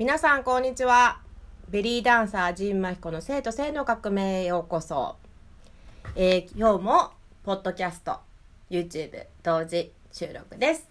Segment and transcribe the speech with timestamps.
[0.00, 1.20] 皆さんこんにちは
[1.68, 5.16] ベリーダンサージンマヒコの生と性の革命へようこそ、
[6.16, 7.10] えー、今日も
[7.44, 8.16] ポッドキャスト
[8.70, 10.88] YouTube 同時収録です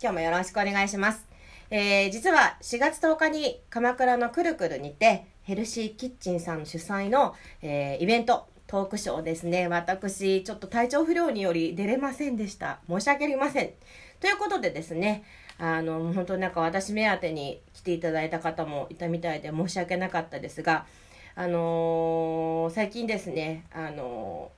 [0.00, 1.26] 今日もよろしくお願いします、
[1.70, 9.68] えー、実は4月10日に鎌倉のくるくるにてヘルシーキッチンさん主催の、えー、イベントトークショーですね。
[9.68, 12.78] 私、ちょっと体調不良により出れませんでした。
[12.88, 13.70] 申し訳ありません。
[14.18, 15.24] ということでですね、
[15.58, 20.86] あの、本当になんか私目当てに来ていただいた方もいたみたいで申し訳なかったですが、
[21.34, 24.50] あのー、最近ですね、あの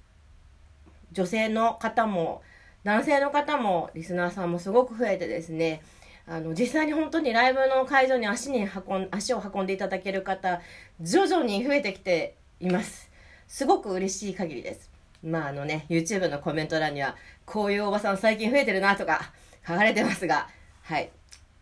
[1.12, 2.42] ー、女性の方も、
[2.82, 5.82] 男性の方も、リスナーさんもすごく増えてですね、
[6.26, 10.60] あの、実際に本当にライブの会場に足に運ん、足を運んでいただける方、
[11.00, 13.10] 徐々に増えてきています。
[13.46, 14.90] すごく嬉しい限りです。
[15.22, 17.16] まああのね、YouTube のコメント欄には、
[17.46, 19.32] こういうおばさん最近増えてるなとか
[19.66, 20.48] 書かれてますが、
[20.84, 21.10] はい。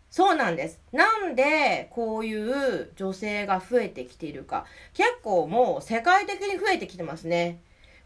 [0.09, 0.79] そうなんです。
[0.91, 4.65] なんで、こういう女性が増えてきているか。
[4.93, 7.59] 結構もう世界的に増えてきてますね。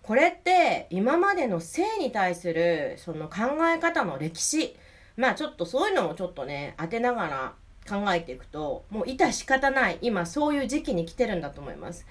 [0.04, 4.78] これって今までの性に対するその考え方の歴史。
[5.16, 7.54] まあちょっとそういうのもちょっとね、当てながら
[7.90, 9.98] 考えていくと、もう致し方ない。
[10.02, 12.06] 今そういう時期に来てるんだと思います。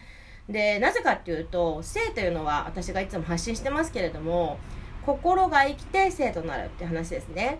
[0.49, 4.59] でなぜかっていうと性というのは私がいつも発信してますけれども
[5.05, 7.59] 心が生きて性となるって話ですね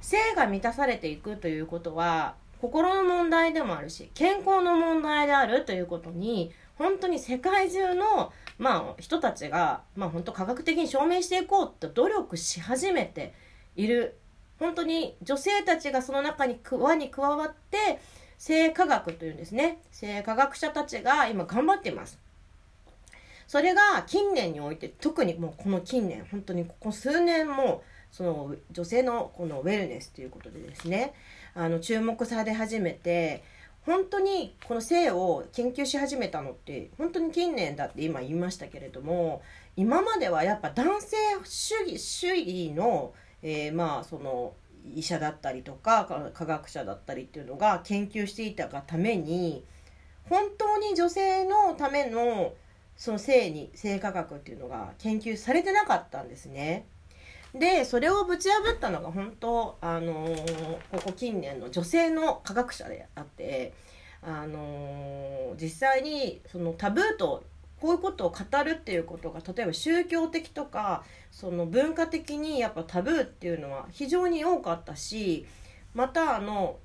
[0.00, 13.34] 性が満たされていくということは心の問題でもあるし健康の問題であるということに本当に世界中の、まあ、人たちが、まあ、本当科学的に証明していこうと努力し始めて
[13.76, 14.16] いる。
[14.60, 18.00] 本当に女性たちがその中に輪に加わって
[18.38, 19.80] 性科学というんですね。
[19.90, 22.18] 性科学者たちが今頑張っています。
[23.46, 31.14] それが近年において特にもうこの近年本当にここ数年もその女性のこのウェルネスということでですね
[31.54, 33.42] あの注目され始めて
[33.84, 39.42] 本当にこの性を研究し始めたのって本当に近年だって今言いましたけれども
[39.76, 44.52] 今まではやっぱ男性主義主義の、えー、まあその
[44.94, 49.64] 医者だったりとか科学者だったりっていうのが研究していたがために
[50.28, 52.52] 本当に女性のための
[52.96, 56.86] その性に性科学っていうのが研究されてなかったんですね。
[57.58, 63.72] でそれをぶち破ったのが本当あのー、ここ近年の女性の科学者であって、
[64.22, 67.44] あのー、実際にそのタブーと
[67.80, 75.46] こういうことを語るっていうことが例えば宗教的とかその文化的にやっぱタブーっていうのは非常に多かったし
[75.94, 76.78] またあの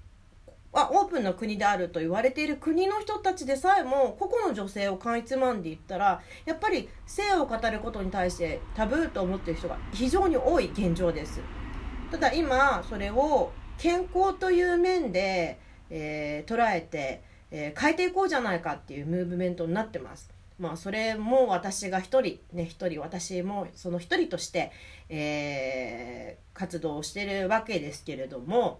[0.74, 11.42] あオープンな国であると言われている国の人たちでさえも個々の女性をかいつまんでいったらやっぱり性を語ることに対してタブーと思っている人が非常に多い現状です。
[12.12, 20.30] ただ今それを健康という面で、えー、捉えて、えー、変えていこうじゃないかっていうムーブメントになってます。
[20.60, 24.72] まあそれも私が一人ね一人私もその一人として、
[25.10, 28.80] えー、活動をしてるわけですけれども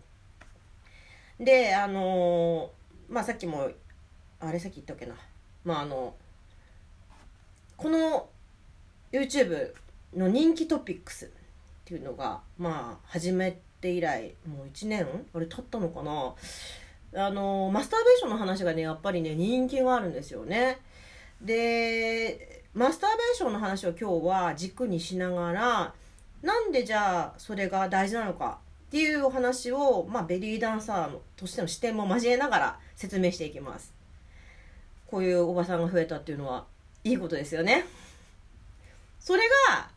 [1.44, 2.72] であの
[3.10, 3.70] まあさっきも
[4.40, 5.16] あれさっき言ったっけな。
[5.64, 6.16] まああの
[7.78, 8.30] この
[9.12, 9.74] YouTube
[10.16, 11.30] の人気トピックスっ
[11.86, 16.36] ていうのがまあ始めて以来もう1年あれ経ったのかな。
[17.16, 20.80] あのマスターベーションの話がねやっぱりね人気があるんですよね。
[21.42, 25.94] でマスターベーションの話を今日は軸にしながら
[26.42, 28.60] なんでじゃあそれが大事なのか
[28.94, 33.92] っていうお話を、まあ、ベリーダンサーのとしての視点も交えながら説明していきます。
[35.08, 36.66] こういうおばさんが増えたっていうのは
[37.04, 37.86] いいことですよね。
[39.20, 39.90] それが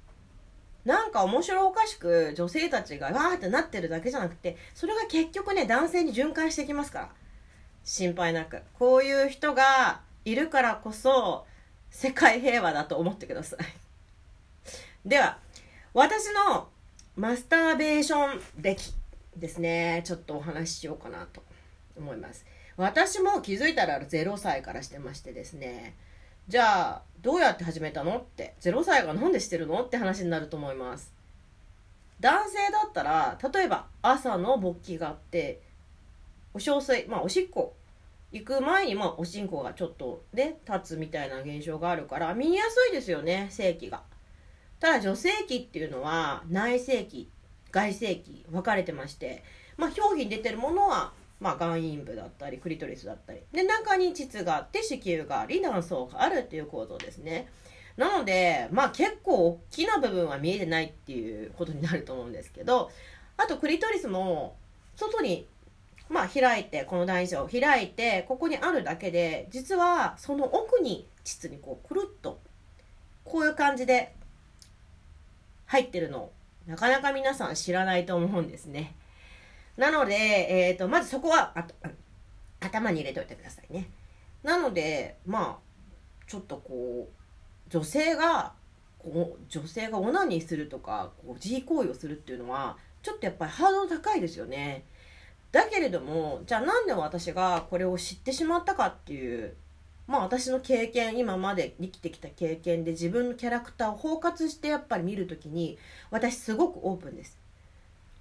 [0.87, 7.09] なんか面白おかしく女性たちがわーってなってるだけじゃなくてそれが結局ね男性に循環していきますから。
[7.85, 8.62] 心配なく。
[8.79, 11.45] こういう人がいるからこそ
[11.91, 13.59] 世界平和だと思ってください。
[15.06, 15.37] では
[15.93, 16.69] 私の
[17.16, 18.93] マスターベーション歴
[19.34, 20.03] ですね。
[20.04, 21.43] ちょっとお話ししようかなと
[21.97, 22.44] 思います。
[22.77, 25.96] 私も気づいたら0歳からしてましてですね。
[26.46, 28.55] じゃあどうやって始めたのって。
[28.61, 31.11] 0歳が何でしてるのって話になると思います。
[32.20, 35.62] 男性だったら例えば朝の勃起があって
[36.52, 37.75] お小水まあおしっこ。
[38.31, 44.02] 行く前にまあおしんこがちょっとね立つみたいな現象があるから見やすいですよね性器が。
[44.81, 47.31] ただ女性器っていうのは内性器
[47.70, 49.43] 外性器分かれてまして、
[49.76, 53.40] まあ、表皮に出てるものは、まあ、眼陰部だったりクリトリスだったり。
[53.52, 57.49] で中に膣があって子宮があり卵巣があるっていう構造ですね。
[57.96, 62.90] なのでまあ結構大きな部分は見えてないっていうことになると思うんですけど
[63.38, 64.56] あとクリトリスも
[64.96, 65.46] 外に
[66.08, 72.38] まあ開いてこの台帳を開いてここにあるだけで実はその奥に膣にこうくるっと
[73.25, 74.14] こういう感じで
[75.67, 76.31] 入ってるの
[76.67, 78.97] なかなか皆さん知らないと思うんですね。
[79.77, 81.53] なので、えーと、まずそこは
[82.61, 83.91] 頭に入れておいてくださいね。
[84.43, 88.53] なのでまあちょっとこう女性が
[88.99, 94.85] こう女性がオナニーするとかこう自慰行為をするっていうのはちょっとやっぱりハードル高いですよね。
[95.53, 99.57] だけれどもじゃあなんで私がこれを知ってしまったかっていう
[100.06, 105.79] まあ私の経験今まで生きてきた経験で自分のキャラクターを包括してやっぱり見る時に
[106.11, 107.38] 私すごくオープンです。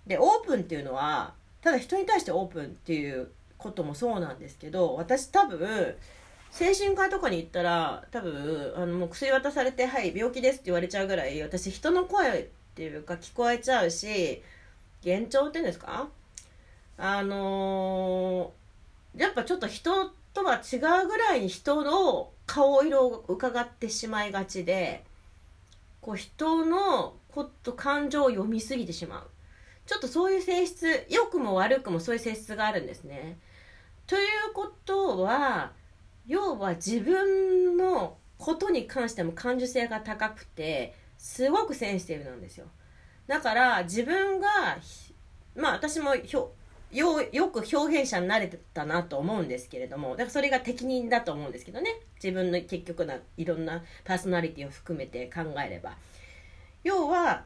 [0.07, 5.95] でオープンっていうのはただ人に対してオープンっていうこともそうなんですけど私多分
[6.51, 12.45] 精神科とかに行ったら多分あのもう薬渡されて「はい病気です」って言われちゃうぐらい私人の声っ
[12.75, 14.41] ていうか聞こえちゃうし
[15.03, 16.07] 幻聴っていうんですか？
[16.97, 25.03] あのー、やっぱちょっと人とは違うぐらいに人の顔色を伺ってしまいがちで
[26.01, 29.27] こう人のこと感情を読みすぎてしまう
[29.87, 33.39] ちょっとそういう性質良くも悪くもそういう性質があるんですね。
[34.07, 35.71] ということは
[36.27, 42.65] 要は自分のことに関しても感受性が高くてすごくセンシティブなんですよ。
[43.27, 44.47] だから自分が
[45.55, 46.51] まあ私もひょ
[46.95, 52.01] よよく表現者になれてたなと思うんですけれどもだからそれが適任だと思うんですけどね。
[52.15, 55.97] 自分の結局ないろんなパーソナリティを含めて考えれば。
[56.83, 57.43] 要は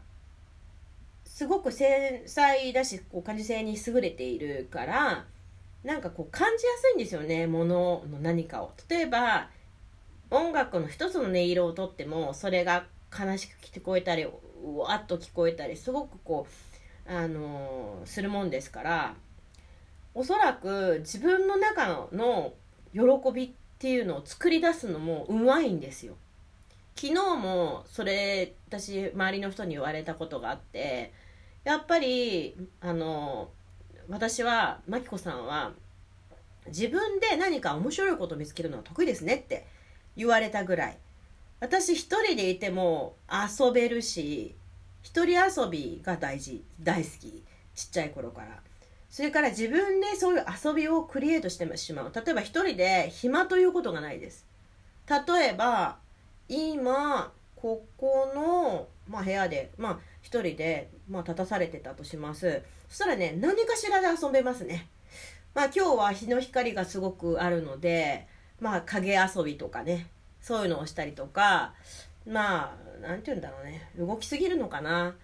[1.25, 5.25] すごく繊細だしこう感受性に優れているから
[5.83, 8.73] なんかこう感じやすいんですよねものの何かを。
[8.89, 9.49] 例えば
[10.29, 12.85] 音楽の一つの音色をとってもそれが
[13.17, 19.15] 悲しく聞こえたりわっと聞こえたりすごくこうあの、するもんですから
[20.13, 22.53] おそらく自分の中の
[22.93, 22.99] 喜
[23.33, 26.15] びっていうのを作り出すのもうまいんですよ。
[26.95, 31.13] 昨日もそれ私周りの人に言われたことがあって
[31.63, 33.49] やっぱりあの
[34.09, 35.71] 私は真紀子さんは
[36.67, 39.65] 自分で何か面白いことを見つけるのは得意ですねって
[40.17, 40.97] 言われたぐらい
[41.61, 44.55] 私一人でいても遊べるし
[45.01, 47.43] 一人遊びが大事大好き
[47.75, 48.59] ちっちゃい頃から
[49.09, 52.11] それから自分でそういう遊びをクリエイトしてしまう。
[52.13, 54.45] 例えば一人で暇ということがないです。
[55.09, 55.97] 例えば
[56.47, 62.61] 今ここの、まあ、部屋で、まあ、一人で、まあ、立たされてたとします。
[62.87, 64.87] そしたらね何かしらで遊べますね。
[65.55, 68.27] まあ今日は日の光がすごくあるので
[68.59, 70.07] まあ影遊びとかね
[70.39, 71.73] そういうのをしたりとか
[72.27, 73.89] まあ何て言うんだろうね。
[73.97, 75.15] 動きすぎるのかな。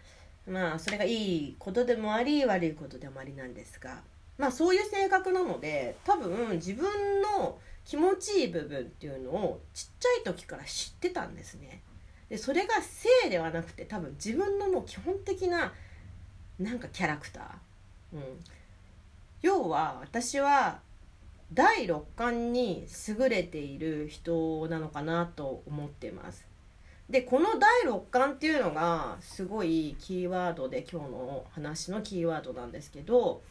[0.47, 4.01] まあそれがいいことでもあり悪いことでもありなんですが
[4.37, 11.81] まあそういう性格なので多分自分の気持ちいい部分っていうのをちっちゃい時から知ってたんですね。
[12.29, 15.71] でそれが性ではなくて多分自分のもう基本的な
[16.59, 17.43] なんかキャラクター。
[18.13, 18.21] うん、
[19.41, 20.79] 要は私は
[21.53, 26.45] 第六感に優れている人なのかなと思ってます。
[27.09, 33.43] でこの第六感っていうのがすごいキーワードで今日の話のキーワードなんですけど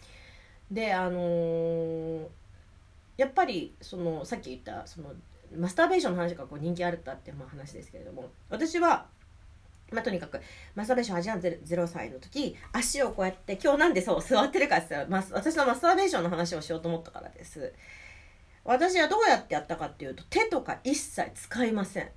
[0.70, 2.26] であのー、
[3.16, 5.12] やっぱりそのさっき言ったその
[5.56, 9.06] マスターベーションの話がこう人気あるったってまあ話ですけれども私は
[9.92, 10.40] まあ、とにかく
[10.74, 17.72] マスターベーション始まる0歳の時足をこうやって今日なんでそう座ってるかって言ったら私のマスターベーションの話をしようと思ったからです。
[18.64, 22.08] 私はどうやってやったかっていうと手とか一切使いません。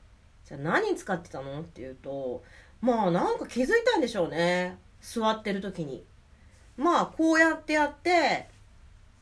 [0.48, 1.60] じゃあ何使ってたの？
[1.60, 2.42] っていうと
[2.80, 6.06] まあなんか気づいたんでしょうね座ってる時に
[6.78, 8.48] まあこうやってやって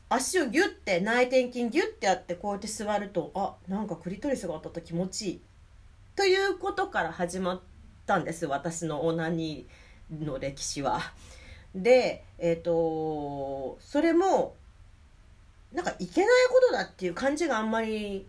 [0.08, 5.40] 足をギュッて内転筋ギュッてやってこうやって座るとあなんかクリトリスが当たった気持ちいい
[6.14, 7.60] ということから始まっ
[8.06, 11.00] たんです私のオナニーの歴史は。
[11.74, 14.54] でえっ、ー、とそれも
[15.72, 18.26] なんかいけないことだっていう感じがあんまり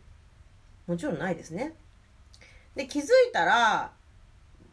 [0.88, 1.75] もちろんないですね。
[2.77, 3.91] で気づいたら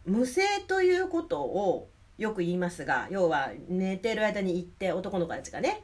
[0.07, 5.83] 無声ということをよく言いますが要は寝てる間に行って男の子たちがね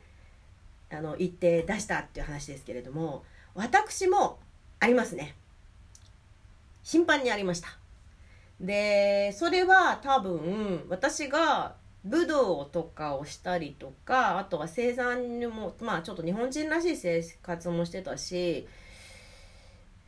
[0.93, 3.25] あの言って出したっていう話ですけれども
[3.55, 4.39] 私も
[4.79, 5.35] ありますね。
[6.83, 7.69] 頻繁にありました。
[8.61, 11.75] でそれは多分私が
[12.05, 18.67] 武道とかをしたりとかあとは生産にもまあちょっと日本人らしい生活もしてたし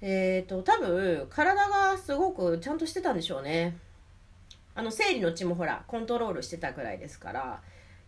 [0.03, 3.79] えっ、ー、と多分体がすごくちゃんとしてたんでしょうね。
[4.75, 7.61] あの生理の血もほらコントロールしてたぐらいですから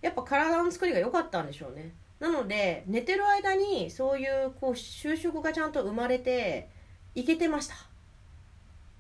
[0.03, 1.93] やっぱ体の作りが良かったんでしょうね。
[2.19, 6.69] なので寝てる間にそういうこう就職がちゃんと生まれて
[7.15, 7.77] いけてました。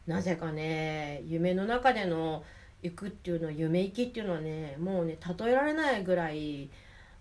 [0.06, 2.44] なぜかね夢の中での
[2.82, 6.68] 行くっていうのは夢行きっていうのはねもうね例えられないぐらい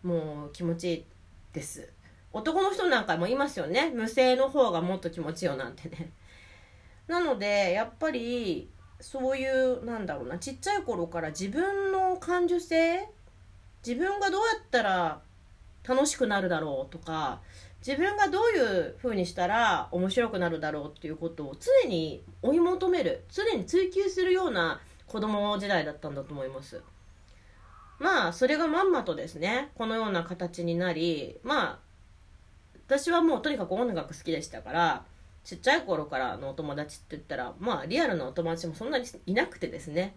[0.04, 1.06] もう気持ちいい
[1.54, 1.90] です。
[2.34, 3.92] 男の人なんかもいますよね。
[3.94, 6.12] 無声の方がもっと気持ちいいよなんてね。
[7.08, 13.08] なのでやっぱりそういうなんだろうなちっちゃい頃から自分の感受性
[13.86, 15.22] 自分がどうやったら
[15.88, 17.42] 楽しくなるだろうとか
[17.86, 26.82] 自分がどういう風にしたら面白くなるだろうっていうことを常に追い求める常に追求するような子供時代だったんだと思います。
[28.00, 31.93] まあそれがまんまとですねこのような形になりまあ
[33.00, 35.04] 私はもうとにかく音楽好きでしたから
[35.44, 40.16] ちっちゃい頃からのお友達って言ったらまあリアルなお友達もそんなにいなくてですね。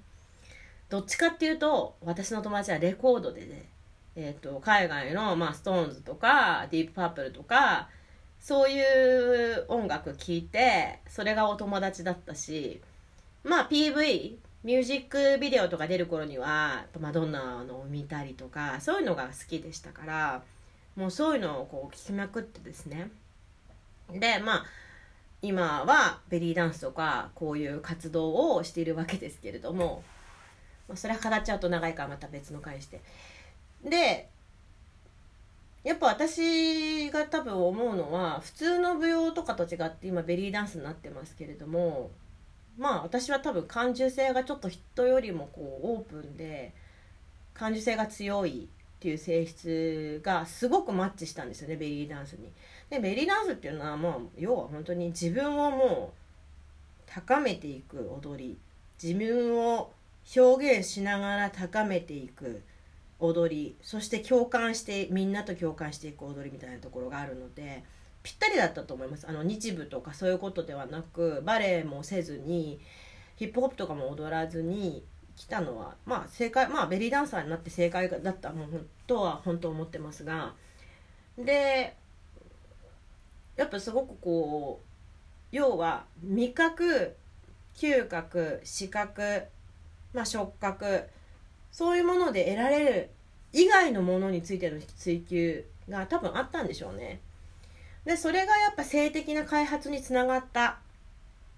[0.89, 3.69] どっちかっていうと私の友達はレコードでね
[4.19, 7.91] えーと、海外の、まあ、ストーンズとかディープパープルとか
[8.41, 12.81] そういう音楽聴いてそれがお友達だったし
[13.45, 20.43] まあ PV ミュージックビデオとか出る頃にはマドンナのを見たりとかそういうのが好きでしたから
[20.97, 23.11] もうそういうのをこう聞きまくってですね。
[24.11, 24.67] でまあ
[25.43, 30.03] 今はベリーダンスとかこういう活動をしているわけですけれども、
[30.89, 33.01] まあ、それは語っちゃうと長いからまた別の回して。
[33.85, 34.29] で
[35.85, 42.11] やっぱ私が多分思うのは普通の舞踊とかと違って今ベリーダンスになってますけれども
[42.77, 46.75] まあ私は多分感受性がちょっと人よりもこうオープンで
[47.55, 52.51] 感受性が強いっていう性質がすごくマッチしたんですよねベリーダンスに。
[52.89, 58.59] でベリーダンスっていうのはまあ要は本当に自分をもう高めていく踊り。
[59.03, 59.93] 自分を
[60.35, 62.63] 表現しながら高めていく
[63.21, 63.77] 踊り。
[63.83, 67.85] そして共感してみんなと共感していく踊りみたいなところがあるので
[68.23, 69.29] ぴったりだったと思います。
[69.29, 72.81] あの日舞とかそういうことではなくバレエもせずに
[73.37, 75.05] ヒップホップとかも踊らずに
[75.37, 80.55] 来たのはまあ正解まあベリーダンサーになって正解だったもんとは本当思ってますが
[81.39, 81.95] で
[83.57, 84.87] やっぱすごくこう
[85.57, 87.17] 要は味覚
[87.75, 89.45] 嗅覚視覚、
[90.13, 91.05] まあ、触覚
[91.71, 93.11] そういうもので得られる
[93.53, 97.21] 以外のものについての追求が多分あったんでしょうね。
[98.05, 100.79] でそれがやっぱ性的な開発につながった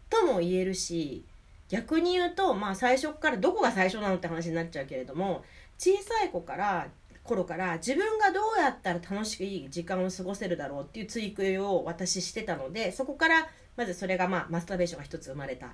[0.08, 1.24] とも言えるし
[1.68, 5.44] 逆に言うとまあ最初からどこが最初なのって話になっちゃうけれども
[5.78, 6.88] 小さい子から
[7.22, 15.68] 頃から自分がどうやったら楽しくいい時間を過ごせるだろうっていう追求を私してたのでそこからまずそれがまあマスターベーションが一つ生まれた。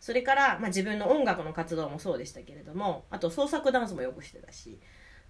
[0.00, 4.78] それから、まあ、自分の音楽の活動もそうでしたけれどもあと創作ダンスもよくしてたし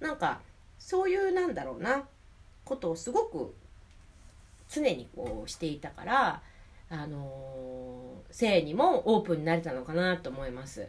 [0.00, 0.40] なんか
[0.80, 2.02] そういうなんだろうな
[2.64, 3.54] ことをすごく
[4.68, 6.42] 常にこうしていたから
[6.90, 10.88] あのー、性にもオープンになれたのかなと思います。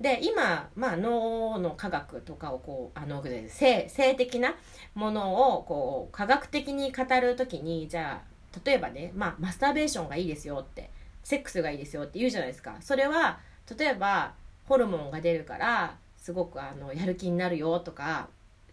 [0.00, 4.54] で今、まあ、脳の科学とかをこうあの性性的な
[4.94, 10.90] ものをこう科学的に語る時にじゃあ例えばね、まあ、マスターベーションがいいですよって
[11.24, 13.40] セックスがいいですよって言うじゃないですかそれは
[13.76, 14.34] 例えば
[14.66, 18.28] ホルモンが出るからすごくあのやる気になるよとか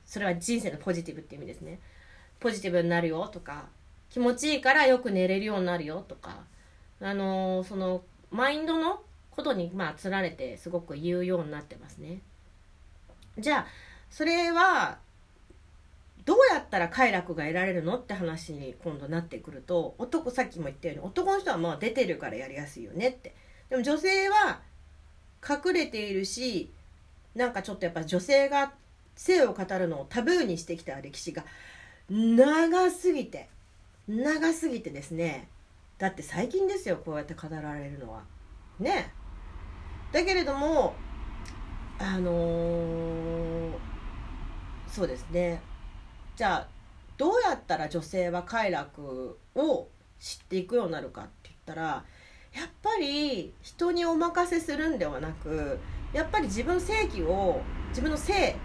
[0.05, 1.79] それは人生のポジティブって意味ですね
[2.39, 3.65] ポジティブになるよとか
[4.11, 6.45] 気持ちいいからよく寝れるようになるよとか
[7.01, 12.21] あのそのマインドのことにまあつられてすごく言うようになってますね。
[13.37, 13.65] じゃあ
[14.09, 14.97] それは
[16.25, 23.35] どうやったら快楽が得られるのって話に今度なってくると男さっきも言ったように男の人はまあ出てるからやりやすいよねって。
[23.69, 24.61] でも女性は
[25.47, 26.71] 隠れているし
[27.35, 28.73] なんかちょっとやっぱ女性が
[29.15, 31.43] 性を語るのをタブーにしてきた歴史が
[32.09, 33.49] 長すぎて
[34.07, 35.47] 長すぎてですね。
[35.97, 38.23] だって最近ですよこうやって語られるのは。
[38.79, 39.13] ね。
[40.11, 40.95] だけれども
[41.97, 43.71] あのー、
[44.87, 45.61] そうですね。
[46.35, 46.67] じゃあ
[47.17, 49.87] どうやったら女性は快楽を
[50.19, 52.03] 知っていくようになるかって言ったら
[52.53, 55.79] やっぱり人にお任せするんではなく
[56.13, 58.55] やっぱり自分の正義を自分の性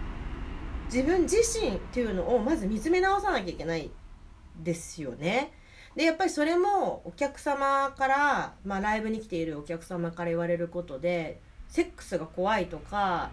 [0.93, 3.91] 自分自身っていうのをまず見つめ直さなきゃいけない
[4.61, 5.53] ですよね。
[5.97, 13.31] でやっぱりそれもお客様から、まあ、ライブに来ているお客様から言われることでセックスが怖いとか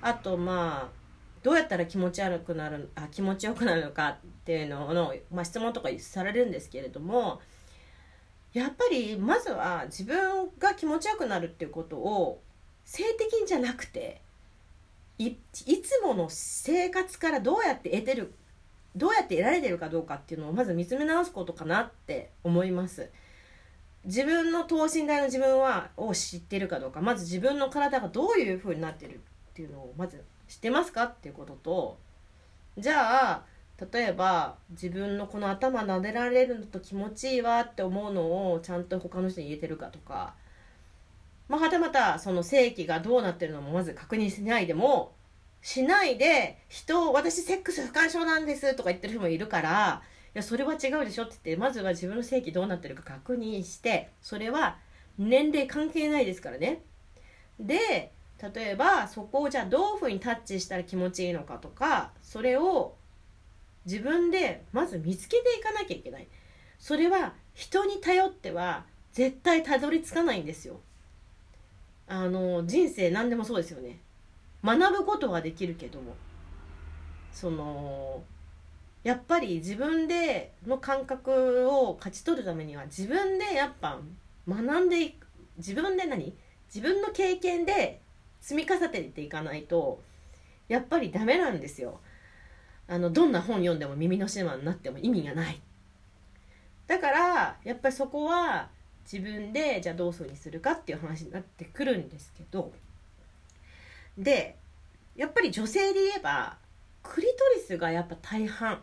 [0.00, 1.02] あとまあ
[1.42, 7.40] どうやったら気持ち悪くなるあ気持ちよくなるのかっていうのの、まあ、質問とかされるんですけれども
[8.52, 12.42] やっぱりまずは自分が気持ちよくなるっていうことを
[12.84, 14.20] 性的じゃなくて
[15.18, 15.28] い
[15.66, 18.34] いつもの生活からどうやって得てる
[18.94, 23.10] どうやって得られてるかどうかっていうのをまず見つめ直すことかなって思います。
[24.04, 29.18] 自分の等身大の自分はを知ってるかどうかまず自分の体がどういう風になってるっ
[29.54, 31.98] ていうのをまず知ってますかっていうことと
[32.76, 33.44] じゃあ
[33.92, 40.34] 例えば自分のこの頭撫でられるのと気持ちいいわって思うのをちゃんと他の人に言えてるかとか
[41.52, 45.12] まあ、はたまたその性器がどうなってるのもまず確認しないでも
[45.62, 50.02] しないで人を私セックス不干渉なんですとか言ってる人もいるから
[50.34, 54.76] いやそれは違うでしょって言ってまずは自分の性器どうなってるか確認してそれは
[55.18, 56.82] 年齢関係ないですからね。
[57.60, 58.12] で
[58.54, 62.96] 例えばそこをじゃあどういうふうにタッチしたら気持ちいいのかとかそれを
[63.84, 66.26] 自分でまず見つけていかなきゃいけない。
[66.78, 70.80] それは人に頼っては絶対たどり着かないんですよ。
[72.08, 74.00] あの人生何でもそうですよね。
[74.64, 76.14] 学ぶことはできるけども
[77.32, 78.22] その
[79.02, 83.98] やっぱり自分での感覚を勝ち取るためには自分でやっぱ
[84.48, 85.26] 学んでいく
[85.56, 86.34] 自分で何
[86.72, 88.00] 自分の経験で
[88.40, 90.00] 積み重ねていかないと
[90.68, 92.00] やっぱりダメなんですよ。
[92.88, 95.60] あのどんな本読んでも耳の島になっても意味がない。
[96.86, 98.68] だからやっぱりそこは
[99.04, 102.72] 自分でじゃあどうするにするかっていう話になってくるんですけど
[104.18, 104.56] で
[105.16, 106.56] やっぱり女性で言えば
[107.02, 108.82] クリトリスがやっぱ大半。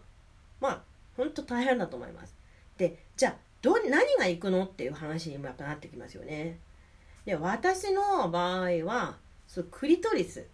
[0.60, 0.82] まあ
[1.16, 2.36] ほんと大変だと思います。
[2.78, 6.60] でじゃあど何がいくのっていう話にもやっぱなってきますよね。
[7.26, 9.18] で私の場合は
[9.48, 10.46] そのクリトリス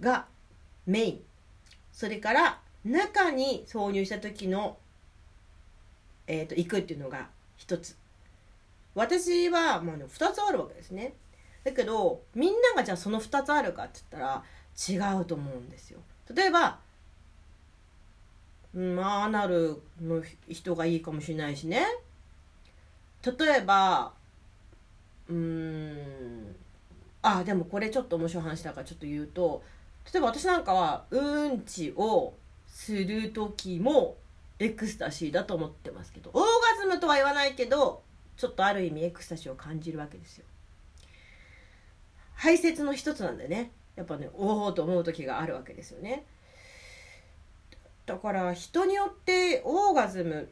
[0.00, 0.26] が
[0.86, 1.20] メイン。
[1.92, 4.78] それから中に挿入した時の
[6.28, 7.96] えーと、と行くっていうのが一つ。
[8.94, 11.14] 私は、まあね、2つあるわけですね。
[11.64, 16.00] だけどみんながじゃあその2つあるかって言ったら違うと思うんですよ。
[16.34, 16.78] 例えば
[18.74, 21.86] まあアナルの人がいいかもしれないしね。
[23.24, 24.12] 例えば
[25.28, 26.56] うん
[27.22, 29.62] あでもこれちょっと面白い話だからちょっと言うと
[30.12, 32.34] 例えば私なんかはうんちを
[32.66, 34.16] する時も
[34.58, 36.44] エクスタシーだと思ってますけどオー
[36.76, 38.02] ガズムとは言わないけど
[38.36, 40.44] ちょっとある意味エクスタシーを感じるわけですよ。
[42.38, 43.72] 排泄の一つなんでね。
[43.96, 46.24] やっぱねおおと思う時があるわけですよね。
[48.06, 50.46] だから人によってオーガズムっ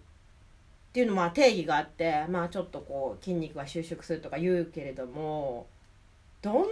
[0.93, 5.69] ていうのは定義があってまあちょっとこう筋肉が収縮するとか言うけれども
[6.43, 6.67] どんなも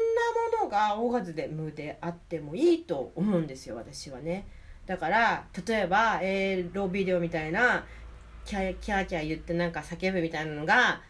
[0.65, 4.47] のがオーガズムであってもいいと思うんですよ私はね。
[4.87, 7.87] だから例えばエロビデオみたいな
[8.45, 11.01] キャキャーキャー言ってなんか叫ぶみたいなのが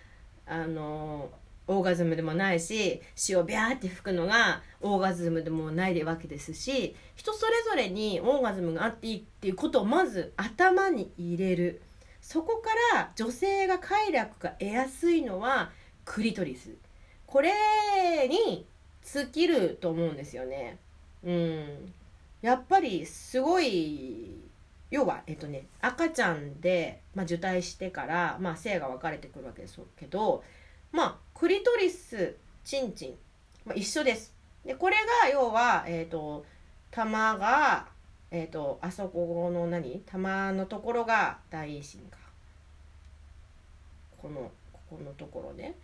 [0.46, 1.30] あの
[1.66, 11.80] オーガズムでもないし血をビャーって吹くのがオーガズムでもないわけですし人それぞれにオーガズムがあっていいっていうことをまず頭に入れる。
[12.20, 15.70] そこから女性が快楽が得やすいのは
[16.06, 16.70] クリトリス。
[17.26, 17.52] これ
[18.28, 18.66] に
[19.02, 20.78] 尽きると思うんですよね。
[21.22, 21.92] うん。
[22.40, 24.40] やっぱりすごい
[24.94, 30.44] 要は、えっとね、赤ちゃんで、まあ、受胎してから、まあ、性が分かれてくるわけですけど、
[30.94, 33.14] まあ、クリトリスチンチン、
[33.66, 34.32] まあ、一緒です。
[34.64, 36.46] でこれが要は、えっ、ー、と
[36.92, 37.88] 玉が、
[38.30, 40.04] えっ、ー、とあそこの何？
[40.06, 42.18] 玉のところが大心か。
[44.22, 45.74] このここのところね。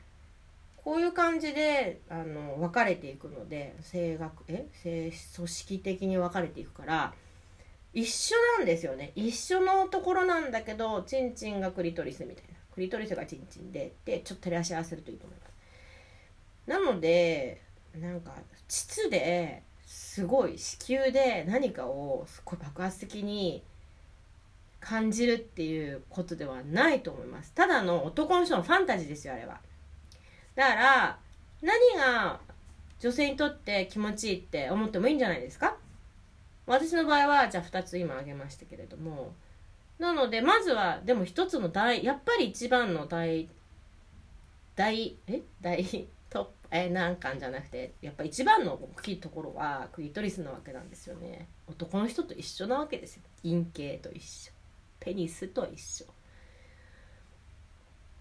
[0.76, 4.68] こういう感じであの分かれていくので性学え？
[4.72, 7.12] 性組織的に分かれていくから。
[7.92, 9.10] 一緒なんですよね。
[9.16, 12.59] 一緒のところなんだけどチンチンがクリトリスみたいな。
[12.74, 15.50] クリトリスがチンチンででちょっと照らし合わせるといいと思います。
[16.66, 17.60] なので
[17.98, 18.32] なんか
[18.68, 23.62] 膣ですごい子宮で何かをすごい爆発的に
[24.78, 27.52] 感じるっていうことではないと思います。
[27.52, 29.60] ただの男の人のファンタジーですよあれは。
[30.54, 31.18] だから
[31.62, 32.40] 何が
[32.98, 35.76] 女性にとって気持ちいいって思ってもいいんじゃないですか。
[36.66, 39.32] 私の場合はじゃあ2つ今挙げましたけれども
[40.00, 43.48] なのでまずはでも一つの大やっぱり一番の大
[44.74, 45.42] 大え？
[45.60, 45.84] 大
[46.30, 51.48] トップえ難関じゃなくてやっぱ一番の大きいところはクリトリスなわけなんですよね。
[51.66, 53.22] 男の人と一緒なわけですよ。
[53.42, 54.52] 陰茎と一緒。
[55.00, 56.06] ペニスと一緒。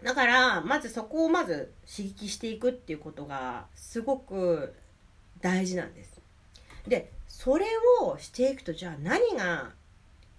[0.03, 4.73] だからまずそこをまず刺激していくっていうことがすごく
[5.39, 6.19] 大事なんです。
[6.87, 7.67] でそれ
[8.01, 9.71] をしていくとじゃあ何が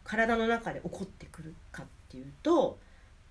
[0.04, 2.78] 体の中で起こってくるかっていうと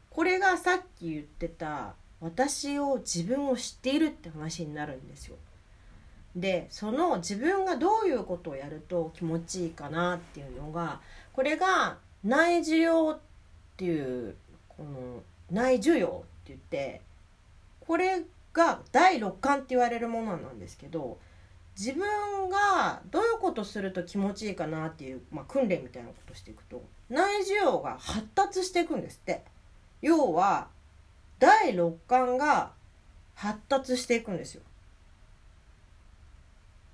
[0.10, 5.38] これがさっき言ってた私を自分を知っているって話になるんですよ。
[6.36, 11.01] でその自分がどういうことをやると気持ちいいかなっていうのが
[11.34, 13.19] これが内受容っ
[13.77, 14.36] ていう
[14.67, 17.01] この内受容って言って
[17.82, 18.21] これ
[18.53, 21.17] が第六感って言われるものなんですけど
[21.80, 29.44] 自分がどういうことすると気持ちいいかなっていう、まあ、訓練みたいなことしていくと内受容が発達していくんですって。
[30.02, 30.68] 要は
[31.39, 32.72] 第六感が
[33.36, 34.62] 発達していくんですよ。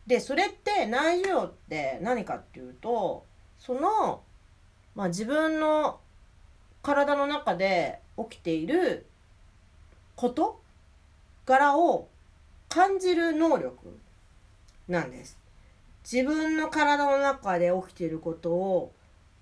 [0.08, 3.26] でそれって内受容って何かっていうと
[3.58, 4.22] その、
[4.94, 6.00] まあ、自分の
[6.84, 9.08] 体の中で起きている
[10.16, 10.62] こと
[11.48, 12.08] 柄を
[12.70, 13.98] 感じる能力
[14.88, 15.38] なんです。
[16.10, 18.92] 自分の体の中で起きていることを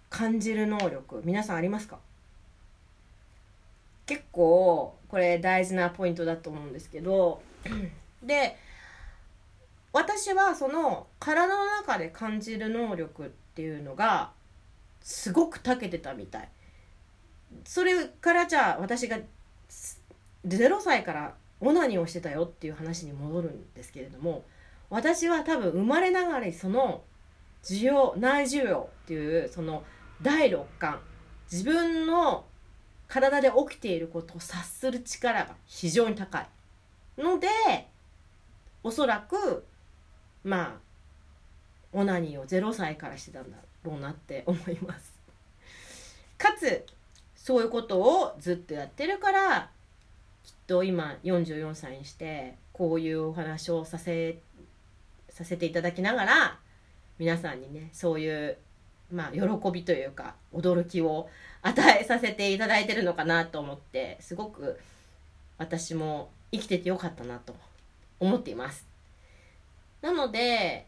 [0.09, 1.97] 感じる能力皆さんありますか？
[4.05, 7.41] 結構これ大事なポイントだと思うんですけど
[8.23, 8.57] で
[9.91, 14.31] 私はその体の中で感じる能力っていうのが
[15.01, 16.49] すごく長けてたみたい
[17.65, 19.17] それからじゃあ私が
[20.47, 24.43] 0歳からオナニーをしてたよっていう話に戻るんですけれども
[24.93, 27.01] 私は多分生まれながらにその
[27.63, 29.83] 需要内需要っていうその
[30.21, 30.99] 第六感
[31.51, 32.45] 自分の
[33.07, 36.47] 体で起きていることを察する力が非常に高い
[37.17, 37.47] ので
[38.83, 39.65] おそらく
[40.43, 40.73] まあ
[41.91, 45.11] オナニーを0歳からしてたんだろうなって思います。
[46.37, 46.85] かつ
[47.35, 49.71] そういうことをずっとやってるから
[50.43, 54.52] きっと今44歳にしてこういうお話をさせて
[55.33, 56.59] させていただきながら
[57.19, 58.57] 皆さんにねそういう
[59.11, 59.41] まあ喜
[59.71, 61.27] びというか驚きを
[61.61, 64.79] 与えさせていただいてるのかなと思ってすごく
[65.57, 67.55] 私も生きててよかったなと
[68.19, 68.87] 思っています。
[70.01, 70.85] なので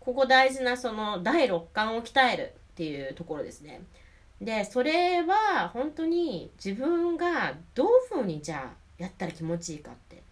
[0.00, 3.82] ここ大事なその第六感を鍛えるっていうところですね。
[4.40, 10.22] でそれは本当に自分がどういうふうにじゃあやったら気持ちいいかって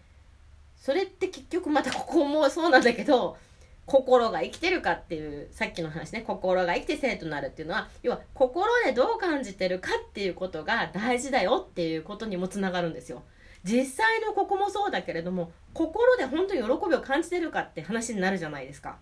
[0.76, 3.36] それって結局またここもそうなんだけど
[3.86, 13.22] 心が生きてるかっていうさっきの話ね心が生きて生となるっていうのは要は心でどう感じてるかっていうことが大事だよっていうことにもつながるんですよ。
[13.62, 18.98] 実際のここもそうだけれども心で本当に喜びを感じてるかって話になるじゃないですか。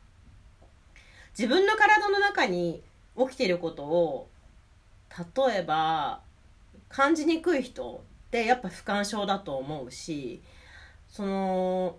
[1.37, 2.83] 自分の体の中に
[3.19, 4.29] 起きてることを
[5.37, 6.21] 例えば
[6.89, 10.43] 感じにくい人ってやっぱ不干渉だと思うし
[11.09, 11.97] その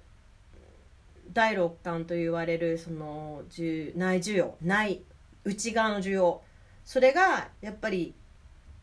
[1.36, 5.02] 第六感と言われるその内需要内
[5.44, 6.42] 内側の需要
[6.86, 8.16] それがやっぱり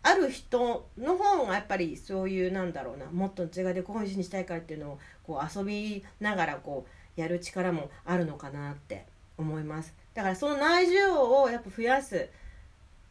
[0.03, 6.87] ある人の方がやっぱりそういうなんだろうなもっと内側でこういうふうにしたいかっていうのをこう遊びながらこ
[7.17, 9.07] うやる力もあるのかなって
[9.39, 12.29] 思いますだからその内需要をやっぱ増やす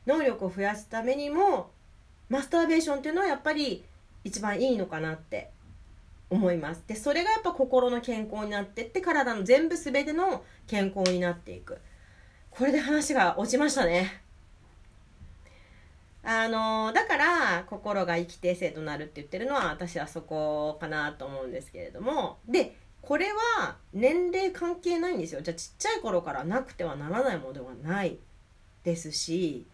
[0.06, 1.72] 能力を増やすためにも
[2.30, 3.84] マスターベーションっていうのはやっぱり
[4.24, 5.50] 一番いいのかなって
[6.32, 6.84] 思います。
[6.88, 11.78] でそれがやっぱ心の健康になってって体の全部全ての健康になっていく。
[12.50, 14.22] これで話が落ちましたね。
[16.24, 22.40] あのだから心が生きて生となるって言ってるのは私はそこかなと思うんですけれども。
[22.48, 23.26] でこれ
[23.58, 25.42] は年齢関係ないんですよ。
[25.42, 28.18] じゃあちっちゃい頃からなくてはならないものではない。
[28.84, 29.68] ですし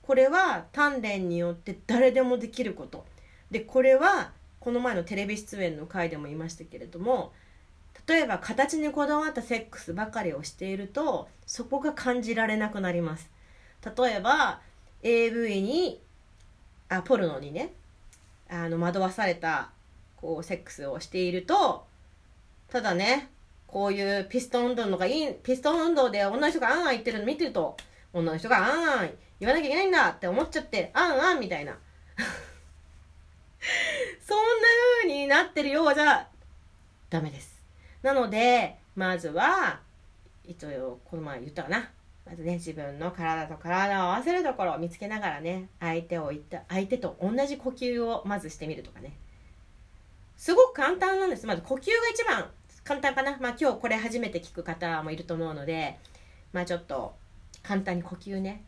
[0.00, 3.04] これは鍛錬によって誰でもできること。
[3.50, 4.32] でこれは
[4.64, 7.34] この前のテレビ出演の回でも言いましたけれども
[8.08, 13.30] 例えば形にこだわったセックスばかりをしているとそこが感じられなくなります。
[13.84, 14.60] 例えば
[15.02, 16.00] AV に
[16.88, 17.74] あポルノにね
[18.48, 19.70] あの惑わされた
[20.16, 21.84] こうセックスをしていると
[22.68, 23.28] ただね
[23.66, 27.76] こういうピストン運動のがいいピストン運動で女の人があんあん言ってるの見てると
[28.14, 31.76] 女の人があんあん言わなきゃいけないんだって思っちゃってあんあんみたいな。
[34.26, 34.42] そんな
[35.02, 36.26] 風になってるようじゃ
[37.10, 37.62] ダメです。
[38.02, 39.80] なのでまずは
[40.46, 41.90] 一応この前言ったかな。
[42.24, 49.12] まずね自分の体と体を合わせるところを見つけながらね相手を言った相手と同じ呼吸をまずしてみるとかね。
[50.38, 51.46] すごく簡単なんです。
[51.46, 52.50] まず呼吸が一番
[52.82, 53.36] 簡単かな。
[53.38, 55.98] まあ今日これ初めて聞く方もいると思うので
[56.54, 57.14] まあちょっと
[57.62, 58.64] 簡単に呼吸ね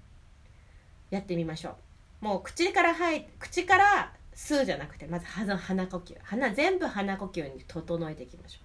[1.11, 1.77] やってみましょ
[2.23, 2.27] う。
[2.27, 6.15] もう口から吐い口から吸うじゃなくてまず鼻鼻呼吸。
[6.23, 8.59] 鼻全部鼻呼吸に整えていきましょ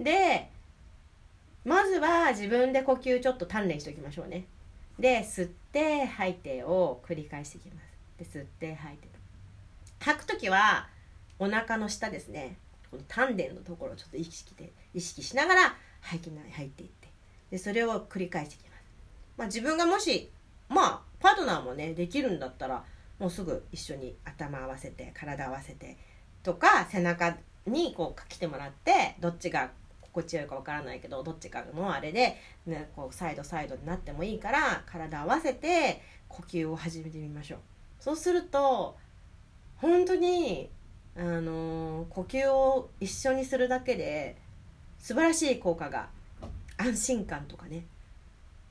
[0.00, 0.04] う。
[0.04, 0.48] で
[1.64, 4.44] まずは自分で呼吸ちょっと鍛錬しておきましょうね。
[4.98, 8.30] で吸って吐いてを繰り返していきます。
[8.32, 9.08] で吸って吐いて。
[9.98, 10.88] 吐く時は
[11.38, 12.56] お腹の下ですね。
[12.90, 17.08] この丹田のところをちょっと意識で意識しながら吐きな吐いていって。
[17.50, 18.82] でそれを繰り返していきます、
[19.36, 20.30] まあ、自分がもし
[20.68, 22.84] まあパートナーもねできるんだったら
[23.18, 25.96] もうすぐ一緒に頭合わせて体合わせて
[26.42, 37.58] とか背中にこう来てもらってどっちが心地よいかわからないけどどっちかのあれで、ね、こうサイドサイドになってもいいから体合わせて呼吸を始めてみましょう。
[38.00, 38.96] そうすると
[39.76, 40.70] 本当に
[41.16, 44.36] あのー、呼吸を一緒にするだけで
[44.98, 46.08] 素晴らしい効果が
[46.76, 47.86] 安心感とかね。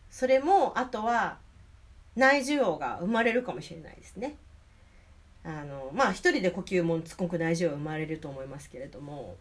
[0.09, 1.39] それもあとは
[2.15, 4.35] 内需要が生まれるかもしれないですね。
[5.43, 9.35] あのまあ一人で呼吸もすごく内需要生まれると思いますけれども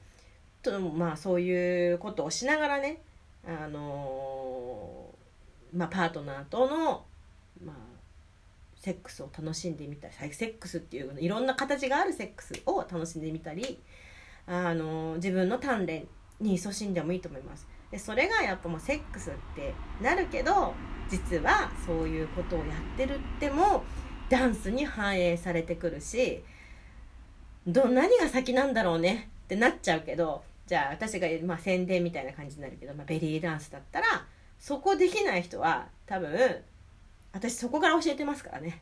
[0.62, 3.00] とまあそういうことをしながらね
[3.46, 5.08] あの
[5.74, 7.04] まあパートナーとの
[7.64, 7.76] まあ
[8.76, 13.78] セックスを楽しんでみたりセックスっていういろんな形があるセックスを楽しんでみたり
[14.46, 16.06] あの自分の鍛錬
[16.38, 17.66] に勤しんでもいいと思います。
[17.90, 20.74] でそれがやっぱもうセックスってなるけど
[21.08, 23.84] 実はそういうことをやってるっても
[24.28, 26.42] ダンスに反映されてくるし
[27.66, 34.06] ど何が先なんだろうねってなっちゃうけどじゃあ私が、まあ、宣伝みたいな感じになるけど、まあ、ベリーダンスだったら
[34.58, 36.56] そこできない人は多分
[37.32, 38.80] 私そこから教えてますからね。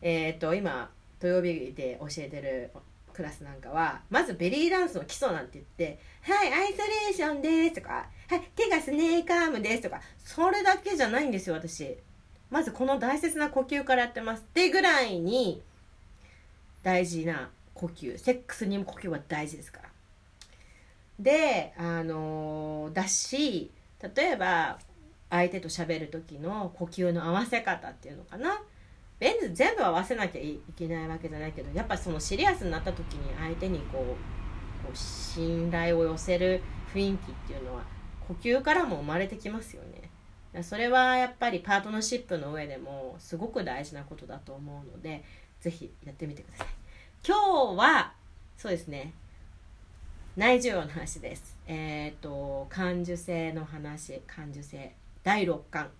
[0.00, 2.70] えっ、と今土曜日で教えてる
[3.12, 11.96] クラスなんかはまずベリーダンスの基礎なんて言って「はいアイソレーションです」とか「はい手がスネーカームです」とかそれだけじゃないんですよ私。
[12.50, 14.40] まずこの大切な呼吸からやってます。
[14.40, 15.62] ってぐらいに
[16.82, 18.16] 大事な呼吸。
[18.18, 19.88] セックスにも呼吸は大事ですから。
[21.18, 23.70] であのだし
[24.14, 24.78] 例えば
[25.30, 28.62] 相手と喋る時の呼吸の合わせ方っていうのかな。
[29.18, 37.84] 別に全部合わせなきゃいけないわけじゃないけどやっぱそのシリアスになった時に相手にこうこう信頼を寄せる雰囲気っていうのは
[38.28, 39.82] 呼吸からも生まれてきますよ
[40.52, 45.24] ねそれはやっぱりパートナーシップの上でもすごく大事なことだと思うので
[45.60, 46.66] 是非やってみてください
[47.26, 48.12] 今日は
[48.56, 49.12] そうですね
[50.36, 51.56] 内需要の話です。
[51.68, 54.92] えっ、ー、と、感受性の話、感受性。
[55.22, 55.90] 第6巻。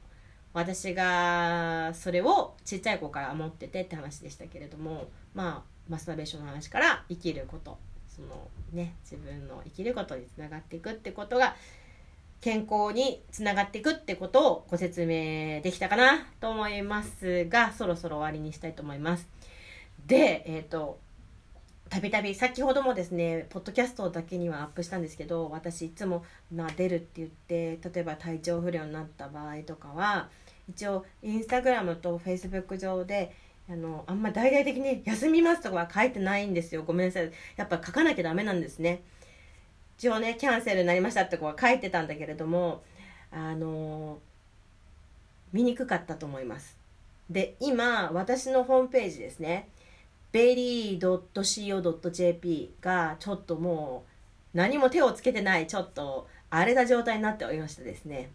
[0.53, 11.55] 私がそれをちっちゃい子から持っててって話でしたけれども、まあ、マスターベーションの話から生きること、そのね、自分の生きることにつながっていくってことが、
[12.45, 19.27] 健康につながっていくってことをご説明できたかなと思いますが、そろそろ終わりにしたいと思います。
[20.07, 20.99] で、えっ、ー、と、
[21.89, 30.29] たびたび先ほどもですねポッドキャストだけにはアップしたんですけど私いつも、まあ、出るって言って例えば体調不良になった場合とかは
[30.69, 33.37] 一応インスタグラムとフェイスブック上で
[33.71, 36.83] あのあんま大々的に「休みます」とかは書いてないんですよ。
[36.83, 37.31] ごめんなさい。
[37.57, 39.03] やっぱ書かなきゃダメなんですね。
[39.99, 42.83] 一応ねキャンセルになりましたって子は書いてたんだけれども
[43.31, 44.19] あの
[45.53, 46.77] 見にくかったと思います。
[47.31, 49.69] で今私のホームページですね
[50.33, 54.05] ベリー .co.jp がちょっとも
[54.55, 58.31] う何も手をつけてないちょっと荒れた状態になっておりましてですね、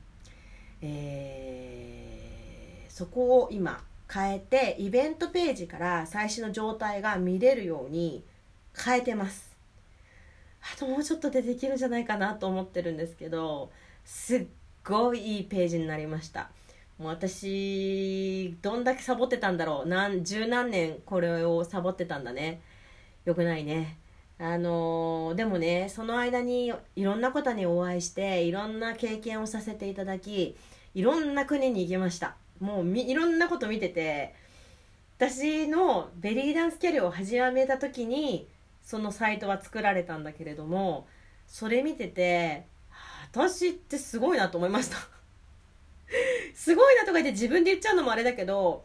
[0.82, 8.24] えー、そこを今変えてイベントページから最新の状態が見れるように
[8.76, 9.49] 変えてます。
[10.62, 13.72] あともうちょっとでできるんじゃないかなと思ってるんですけど
[14.04, 14.46] すっ
[14.84, 16.50] ごいいいページになりました。
[16.98, 19.88] もう私どんだけサボってたんだろう。
[19.88, 22.62] 何十何年これをサボってたんだね。
[23.26, 23.98] よくないね。
[24.38, 30.56] あのー、でもねその間にいろんな方にお会いしていろんな経験をさせていただき
[30.94, 32.36] いろんな国に行きました。
[32.60, 34.34] もういろんなこと見てて
[35.18, 38.48] 私のベリーダンスキャリアを始めた時に
[38.90, 41.06] そのサイトは作られたんだけれども
[41.46, 42.66] それ見てて
[43.32, 44.98] 私ってすごいなと思いました。
[46.56, 48.84] すごいなとか言って自分で言っちゃうのもあれだけど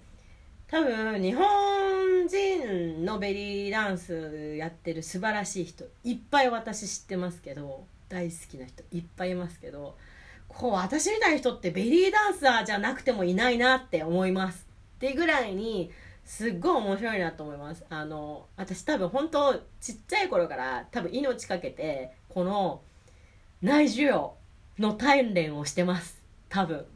[0.69, 9.97] 多分日本人のベリーダンスやってる素晴らしい人いっぱい私知ってますけど大好きな人いっぱいいますけど
[10.49, 14.67] こう私みたいな人ってベリーダンサーじゃなくてもいないなって思います。
[14.97, 15.91] ってぐらいに
[16.25, 17.85] すっごい面白いなと思います。
[17.89, 22.83] あの私多分本当ちっちゃい頃から多分命かけてこの
[23.63, 24.35] 内需要
[24.79, 26.23] の鍛錬をしてます。
[26.49, 26.87] 多分。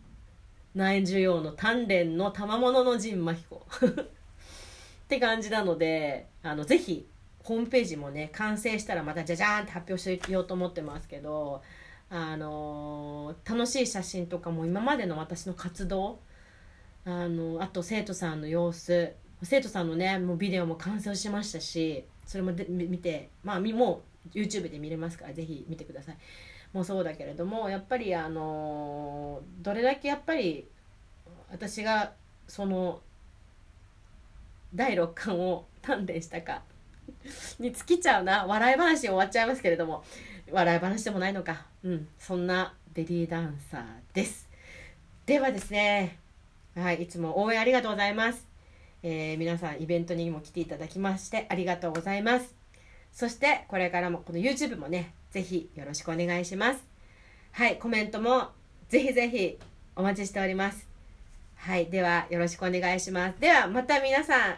[0.74, 3.66] 内需要の鍛錬の賜物の陣真彦。
[3.80, 7.08] って感じなのであのぜひ
[7.42, 11.62] ホームページもね完成したらまたじゃじゃーんって発表してようと思ってますけど
[12.10, 16.20] あの、楽しい写真とかも今までの私の活動
[17.04, 19.14] あのあと生徒さんの様子。
[19.42, 24.02] 生徒さんのねもうビデオも完成しましたしそれもで見てまあも
[24.34, 26.16] う YouTube で見れますからぜひ見てください。
[26.72, 30.66] もうそうだけれどもやっぱりあのどれだけやっぱり
[31.50, 32.12] 私が
[32.46, 33.00] その
[34.74, 36.62] 第6巻を鍛錬したか
[37.58, 40.04] に尽きちゃうな笑い話終わっちゃいますけれども
[40.50, 41.66] 笑い話でもないのか。
[41.82, 43.84] うんそんなベリーダンサー
[44.14, 44.48] です。
[45.24, 46.18] ではですね
[46.78, 48.46] はいいつも応援ありがとうございます、
[49.02, 52.54] えー、皆さんイベントにも来ていただきましてありがとうございます。
[53.12, 56.84] そしてこれからもこの YouTube もねぜひよろしくお願いします。
[57.52, 58.48] はいコメントも
[58.88, 59.58] ぜひぜひ
[59.96, 60.86] お待ちしております。
[61.56, 63.40] はいではよろしくお願いします。
[63.40, 64.54] ではまた皆さん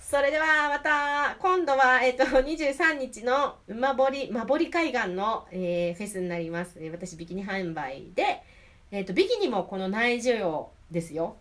[0.00, 8.42] それではまた今度は、えっと、23日の馬堀馬堀海岸の、えー、フェスになります、私ビキニ販売で、
[8.90, 11.36] えっと、ビキニもこの内需要ですよ。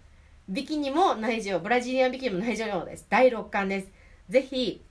[0.49, 3.05] ビキニも内需要ブラジリアンビキニも内需要です。
[3.07, 3.87] 第6巻です。
[4.29, 4.83] ぜひ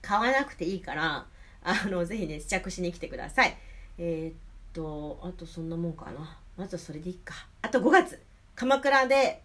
[0.00, 1.26] 買わなくていいから
[1.64, 3.56] あのぜひね試着しに来てください。
[3.98, 4.34] えー、っ
[4.72, 6.38] とあとそんなもんかな。
[6.56, 7.34] まずはそれでいいか。
[7.62, 8.22] あと5月。
[8.54, 9.42] 鎌倉で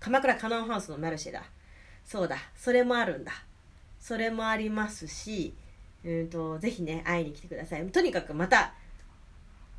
[0.00, 1.44] 鎌倉カノンハウスのマルシェだ。
[2.02, 2.38] そうだ。
[2.56, 3.32] それもあるんだ。
[4.00, 5.52] それもありますし
[6.04, 7.86] うんとぜひね会いに来てください。
[7.88, 8.72] とにかくまた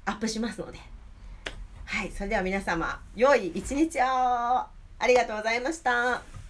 [0.06, 0.78] アップしますので。
[1.94, 4.04] はいそれでは皆様良い一日を。
[4.04, 4.68] あ
[5.08, 6.43] りがとうございました。